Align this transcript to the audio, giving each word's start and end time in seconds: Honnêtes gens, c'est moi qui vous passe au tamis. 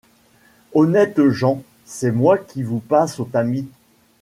Honnêtes 0.73 1.27
gens, 1.29 1.61
c'est 1.85 2.09
moi 2.11 2.39
qui 2.39 2.63
vous 2.63 2.79
passe 2.79 3.19
au 3.19 3.25
tamis. 3.25 3.69